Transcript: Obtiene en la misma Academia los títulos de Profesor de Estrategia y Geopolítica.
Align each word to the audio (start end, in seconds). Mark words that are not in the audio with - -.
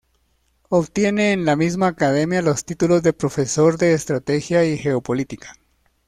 Obtiene 0.69 1.31
en 1.31 1.45
la 1.45 1.55
misma 1.55 1.85
Academia 1.85 2.41
los 2.41 2.65
títulos 2.65 3.03
de 3.03 3.13
Profesor 3.13 3.77
de 3.77 3.93
Estrategia 3.93 4.65
y 4.65 4.79
Geopolítica. 4.79 5.53